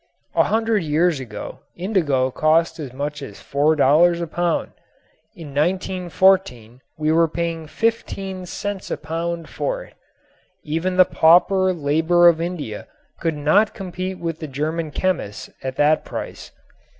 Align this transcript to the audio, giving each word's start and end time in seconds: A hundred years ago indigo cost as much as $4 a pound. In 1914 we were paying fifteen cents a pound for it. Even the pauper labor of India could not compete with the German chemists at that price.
A 0.33 0.45
hundred 0.45 0.81
years 0.81 1.19
ago 1.19 1.59
indigo 1.75 2.31
cost 2.31 2.79
as 2.79 2.91
much 2.91 3.21
as 3.21 3.35
$4 3.37 4.19
a 4.19 4.25
pound. 4.25 4.71
In 5.35 5.49
1914 5.53 6.81
we 6.97 7.11
were 7.11 7.27
paying 7.27 7.67
fifteen 7.67 8.47
cents 8.47 8.89
a 8.89 8.97
pound 8.97 9.47
for 9.47 9.83
it. 9.83 9.93
Even 10.63 10.97
the 10.97 11.05
pauper 11.05 11.71
labor 11.71 12.27
of 12.27 12.41
India 12.41 12.87
could 13.19 13.37
not 13.37 13.75
compete 13.75 14.17
with 14.17 14.39
the 14.39 14.47
German 14.47 14.89
chemists 14.89 15.51
at 15.61 15.75
that 15.75 16.03
price. 16.03 16.51